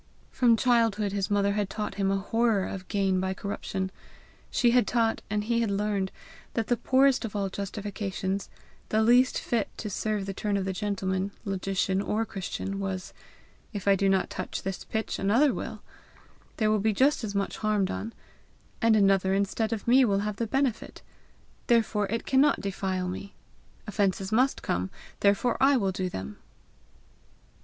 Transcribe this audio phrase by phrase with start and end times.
[0.31, 3.91] From childhood his mother had taught him a horror of gain by corruption.
[4.49, 6.11] She had taught, and he had learned,
[6.55, 8.49] that the poorest of all justifications,
[8.89, 13.13] the least fit to serve the turn of gentleman, logician, or Christian, was
[13.73, 15.83] "If I do not touch this pitch, another will;
[16.57, 18.11] there will be just as much harm done;
[18.81, 21.03] AND ANOTHER INSTEAD OF ME WILL HAVE THE BENEFIT;
[21.67, 23.35] therefore it cannot defile me.
[23.85, 24.89] Offences must come,
[25.19, 26.37] therefore I will do them!"